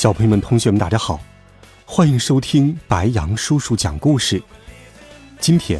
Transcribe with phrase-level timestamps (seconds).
[0.00, 1.20] 小朋友们、同学们，大家好。
[1.84, 4.42] 欢迎收听白杨叔叔讲故事。
[5.38, 5.78] 今天，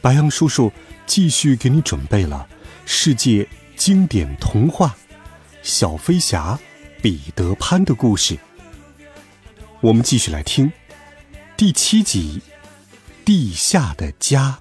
[0.00, 0.72] 白杨叔叔
[1.06, 2.48] 继续给你准备了
[2.84, 4.88] 世界经典童话
[5.62, 6.58] 《小飞侠
[7.00, 8.36] 彼得潘》的故事。
[9.80, 10.72] 我们继续来听
[11.56, 12.42] 第七集
[13.24, 14.58] 《地下的家》。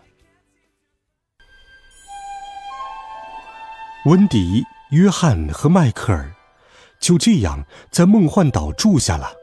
[4.12, 6.32] 温迪、约翰和迈克尔
[7.02, 9.34] 就这样在梦幻岛住下了。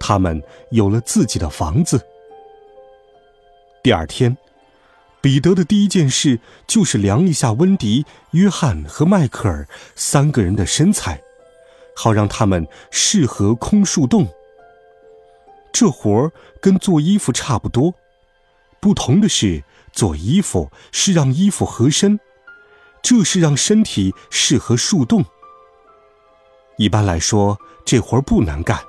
[0.00, 2.00] 他们有了自己的房子。
[3.82, 4.36] 第二天，
[5.20, 11.20] 彼得的第一件事就是量一下温迪、约翰和迈克尔三个人的身材，
[11.96, 14.28] 好让他们适合空树洞。
[15.72, 17.94] 这活儿跟做衣服差不多，
[18.80, 22.18] 不同的是，做衣服是让衣服合身，
[23.02, 25.24] 这是让身体适合树洞。
[26.78, 28.80] 一般来说，这活儿不难干。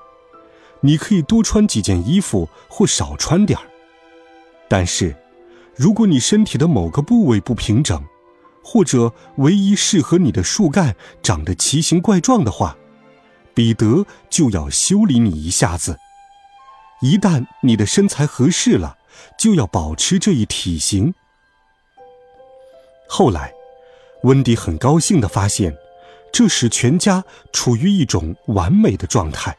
[0.82, 3.66] 你可以多穿几件衣服，或少穿点儿。
[4.70, 5.16] 但是，
[5.76, 8.02] 如果你身体的某个部位不平整，
[8.64, 12.78] 或者唯一适合你的树干长得奇形怪状的话，
[13.54, 15.98] 彼得就要修理你一下子。
[17.02, 18.98] 一旦你的身材合适了，
[19.38, 21.14] 就要保持这一体型。
[23.08, 23.52] 后来，
[24.24, 25.76] 温迪很高兴地发现，
[26.32, 29.58] 这使全家处于一种完美的状态。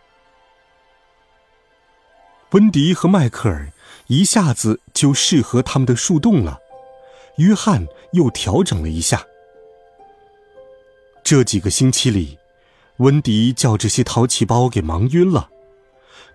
[2.52, 3.70] 温迪和迈克尔
[4.08, 6.58] 一下子就适合他们的树洞了，
[7.36, 9.24] 约翰又调整了一下。
[11.22, 12.38] 这几个星期里，
[12.96, 15.48] 温迪叫这些淘气包给忙晕了，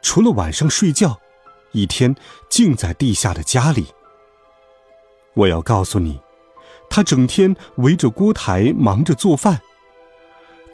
[0.01, 1.19] 除了晚上睡觉，
[1.73, 2.15] 一天
[2.49, 3.87] 静在地下的家里。
[5.33, 6.21] 我要告诉你，
[6.89, 9.59] 他整天围着锅台忙着做饭。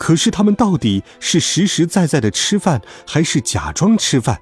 [0.02, 4.40] 可是他们到底是实实在在的吃饭，还是假装吃饭？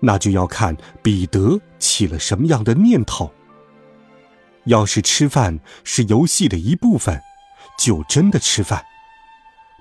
[0.00, 3.32] 那就要看彼得起了什么样的念头。
[4.66, 7.18] 要是吃饭是游戏的一部分，
[7.78, 8.84] 就真的吃饭。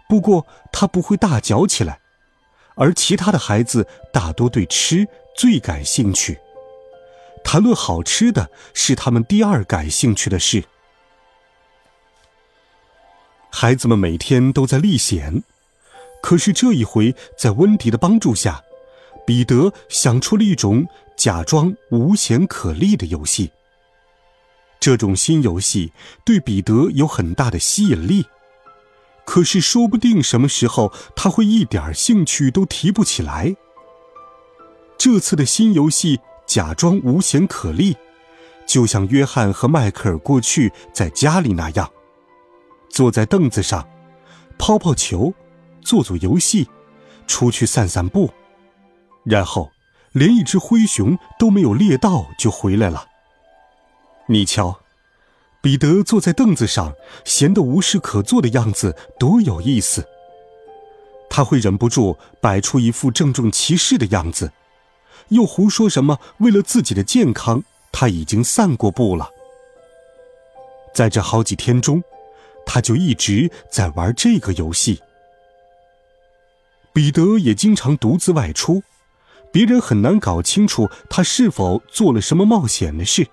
[0.07, 1.99] 不过他不会大嚼起来，
[2.75, 6.39] 而其他的孩子大多对吃最感兴趣。
[7.43, 10.63] 谈论好吃的是他们第二感兴趣的事。
[13.57, 15.41] 孩子们每天都在历险，
[16.21, 18.61] 可是这一回在温迪的帮助下。
[19.25, 20.85] 彼得想出了一种
[21.15, 23.49] 假装无险可立的游戏。
[24.77, 25.93] 这种新游戏
[26.25, 28.25] 对彼得有很大的吸引力，
[29.25, 33.55] 可是说不定什么时候他会一点兴趣都提不起来。
[34.97, 37.95] 这次的新游戏假装无险可立，
[38.67, 41.89] 就像约翰和迈克尔过去在家里那样，
[42.95, 43.85] 坐在凳子上，
[44.57, 45.33] 抛抛球，
[45.81, 46.69] 做做游戏，
[47.27, 48.31] 出去散散步。
[49.25, 49.69] 然后，
[50.13, 53.05] 连一只灰熊都没有猎到就回来了。
[54.27, 54.79] 你瞧，
[55.61, 56.93] 彼得坐在凳子上，
[57.25, 60.07] 闲得无事可做的样子多有意思。
[61.29, 64.53] 他会忍不住摆出一副郑重其事的样子，
[65.27, 69.29] 又胡说什么为了自己的健康，他已经散过步了。
[70.93, 72.01] 在这好几天中，
[72.65, 75.01] 他就一直在玩这个游戏。
[76.93, 78.83] 彼得也经常独自外出。
[79.51, 83.25] 别人很难搞清楚他是否做了什么冒险的事，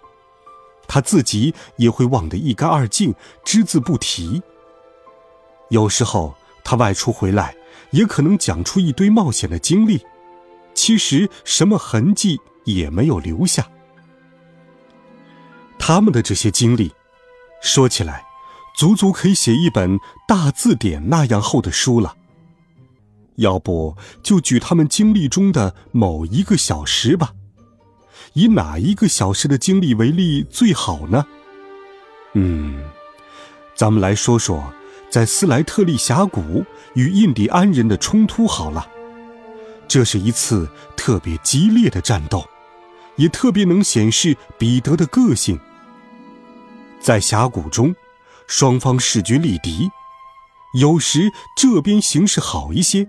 [0.86, 3.12] 他自己也会忘得一干二净，
[3.44, 4.40] 只字不提。
[5.70, 6.32] 有时候
[6.62, 7.56] 他外出回来，
[7.90, 10.00] 也可能讲出一堆冒险的经历，
[10.74, 13.68] 其实什么痕迹也没有留下。
[15.80, 16.92] 他们的这些经历，
[17.60, 18.24] 说起来，
[18.74, 22.16] 足足可以写一本大字典那样厚的书了。
[23.36, 27.32] 要不就举他们经历中的某一个小时吧，
[28.34, 31.26] 以哪一个小时的经历为例最好呢？
[32.34, 32.84] 嗯，
[33.74, 34.72] 咱们来说说
[35.10, 36.64] 在斯莱特利峡谷
[36.94, 38.86] 与印第安人的冲突好了。
[39.88, 42.44] 这是一次特别激烈的战斗，
[43.16, 45.58] 也特别能显示彼得的个性。
[47.00, 47.94] 在峡谷中，
[48.54, 49.90] 双方势均力敌，
[50.78, 53.08] 有时这边形势好一些。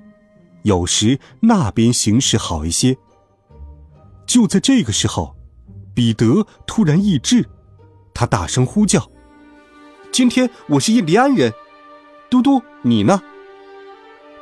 [0.61, 2.95] 有时那边形势好一些。
[4.25, 5.35] 就在这个时候，
[5.93, 7.49] 彼得突然意志，
[8.13, 9.11] 他大声呼叫
[10.13, 11.53] ：“今天我是印第安人。”
[12.31, 13.21] 嘟嘟，你呢？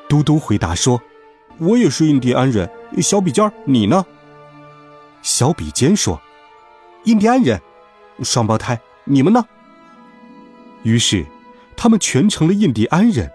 [0.08, 1.02] 嘟嘟回答说
[1.58, 2.70] ：“我也是印第安人。”
[3.02, 4.06] 小比尖儿你呢？
[5.24, 6.22] 小比尖说
[7.06, 7.60] ：“印第安人，
[8.22, 9.44] 双胞胎，你们呢？”
[10.84, 11.26] 于是，
[11.76, 13.32] 他们全成了印第安人。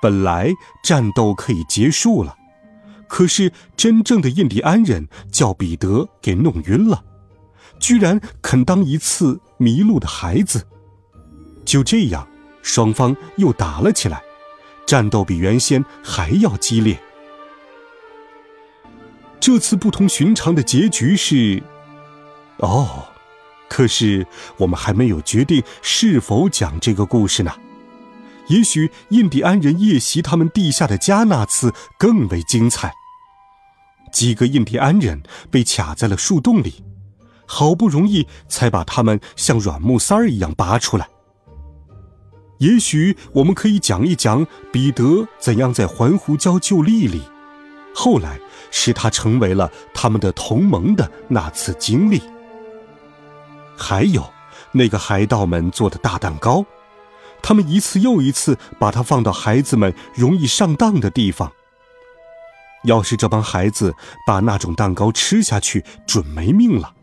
[0.00, 0.52] 本来
[0.82, 2.36] 战斗可以结束了，
[3.08, 7.02] 可是真正的印第安人叫彼得给弄晕了，
[7.78, 10.66] 居然肯当一次迷路的孩子。
[11.64, 12.28] 就这样，
[12.62, 14.22] 双方又打了起来，
[14.86, 17.00] 战斗比原先还要激烈。
[19.40, 21.62] 这次不同寻常的结局是，
[22.58, 23.06] 哦，
[23.74, 24.24] 可是
[24.56, 27.52] 我们还没有决定是否讲这个故事呢。
[28.46, 32.94] 也许印第安人夜袭他们地下的家那次更为精彩。
[34.12, 36.84] 几个印第安人被卡在了树洞里，
[37.46, 41.08] 好不容易才把他们像软木塞儿一样拔出来。
[42.58, 47.22] 也许我们可以讲一讲彼得怎样在环湖礁救丽丽，
[47.92, 48.38] 后来
[48.70, 52.22] 使他成为了他们的同盟的那次经历。
[53.76, 54.32] 还有
[54.72, 56.64] 那个海盗们做的大蛋糕。
[57.42, 61.52] 他们一次又一次把它放到孩子们容易上当的地方。
[62.84, 63.94] 要是这帮孩子
[64.26, 66.94] 把那种蛋糕吃下去，准没命了。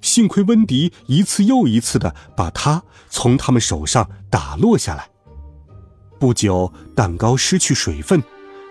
[0.00, 5.08] 幸亏温迪一次又一次的把它从他们手上打落下来。
[6.18, 8.22] 不久，蛋糕失去水分，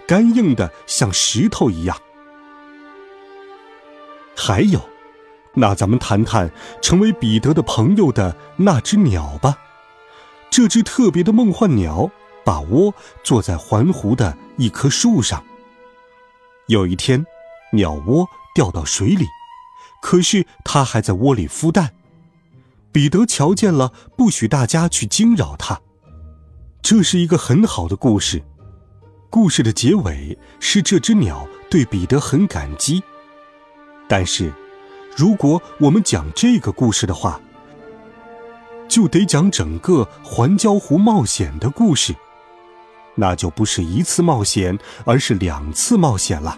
[0.07, 1.97] 干硬的像石头一样。
[4.35, 4.81] 还有，
[5.53, 6.51] 那咱们谈谈
[6.81, 9.57] 成为彼得的朋友的那只鸟吧。
[10.49, 12.09] 这只特别的梦幻鸟
[12.43, 12.93] 把窝
[13.23, 15.43] 坐在环湖的一棵树上。
[16.67, 17.25] 有一天，
[17.73, 19.25] 鸟窝掉到水里，
[20.01, 21.93] 可是它还在窝里孵蛋。
[22.91, 25.79] 彼得瞧见了，不许大家去惊扰它。
[26.81, 28.43] 这是一个很好的故事。
[29.29, 33.01] 故事的结尾是这只鸟对彼得很感激。
[34.09, 34.51] 但是，
[35.21, 37.39] 如果我们讲这个故事的话，
[38.89, 42.15] 就得讲整个环礁湖冒险的故事，
[43.13, 46.57] 那就不是一次冒险，而是两次冒险了。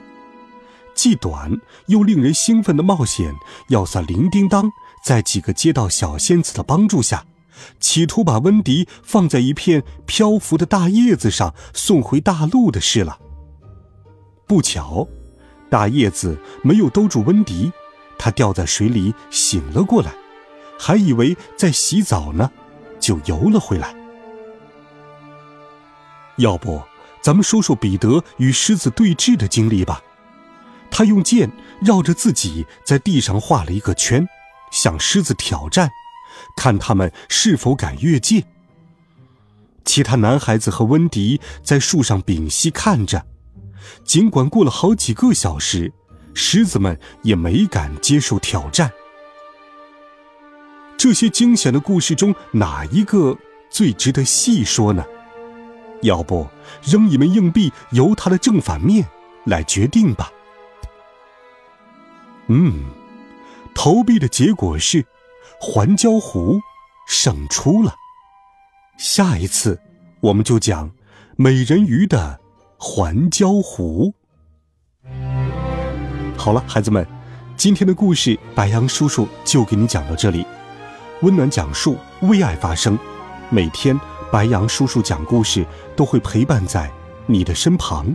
[0.96, 3.36] 既短又令人兴奋的冒险，
[3.68, 4.72] 要算铃叮当
[5.04, 7.26] 在几个街道小仙子的帮助下，
[7.82, 13.20] 企图把温迪放在一片漂浮的大叶子上送回大陆的事了。
[14.48, 15.06] 不巧，
[15.70, 17.74] 大叶子没有兜住温迪，
[18.18, 20.14] 他掉在水里醒了过来。
[20.80, 22.52] 还以为在洗澡呢，
[23.00, 23.96] 就游了回来。
[26.38, 26.82] 要不，
[27.22, 30.02] 咱们说说彼得与狮子对峙的经历吧。
[30.92, 31.50] 他用剑
[31.82, 34.28] 绕着自己在地上画了一个圈，
[34.72, 35.90] 向狮子挑战，
[36.58, 38.44] 看他们是否敢越界。
[39.86, 43.26] 其他男孩子和温迪在树上屏息看着，
[44.04, 45.94] 尽管过了好几个小时，
[46.34, 48.92] 狮子们也没敢接受挑战。
[50.98, 53.38] 这些惊险的故事中，哪一个
[53.70, 55.04] 最值得细说呢？
[56.02, 56.48] 要不
[56.84, 59.06] 扔一枚硬币，由它的正反面
[59.46, 60.32] 来决定吧。
[62.48, 62.86] 嗯，
[63.74, 65.06] 投币的结果是
[65.60, 66.60] 环礁湖
[67.08, 67.96] 胜出了。
[68.98, 69.80] 下一次
[70.22, 70.92] 我们就讲
[71.36, 72.40] 美人鱼的
[72.78, 74.14] 环礁湖。
[76.44, 77.08] 好了，孩子们，
[77.56, 80.46] 今天的故事白杨叔叔就给你讲到这里。
[81.22, 83.00] 温暖讲述，为爱发声。
[83.50, 83.98] 每天，
[84.30, 86.92] 白羊叔叔讲故事都会陪伴在
[87.28, 88.14] 你的身旁。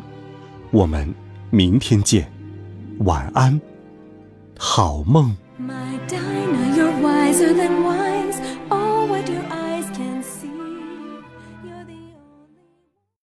[0.70, 1.14] 我们
[1.48, 2.30] 明天见，
[2.98, 3.58] 晚安，
[4.58, 5.34] 好梦。